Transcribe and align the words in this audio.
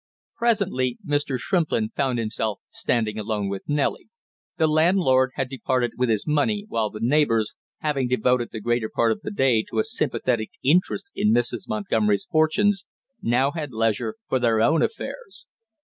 Presently 0.35 0.97
Mr. 1.05 1.37
Shrimplin 1.37 1.89
found 1.95 2.17
himself 2.17 2.59
standing 2.71 3.19
alone 3.19 3.49
with 3.49 3.61
Nellie; 3.67 4.09
the 4.57 4.65
landlord 4.65 5.29
had 5.35 5.47
departed 5.47 5.91
with 5.95 6.09
his 6.09 6.25
money, 6.25 6.65
while 6.67 6.89
the 6.89 6.97
neighbors, 6.99 7.53
having 7.81 8.07
devoted 8.07 8.49
the 8.51 8.61
greater 8.61 8.89
part 8.89 9.11
of 9.11 9.21
the 9.21 9.29
day 9.29 9.61
to 9.69 9.77
a 9.77 9.83
sympathetic 9.83 10.49
interest 10.63 11.11
in 11.13 11.31
Mrs. 11.31 11.67
Montgomery's 11.69 12.25
fortunes, 12.25 12.87
now 13.21 13.51
had 13.51 13.73
leisure 13.73 14.15
for 14.27 14.39
their 14.39 14.59
own 14.59 14.81
affairs. 14.81 15.45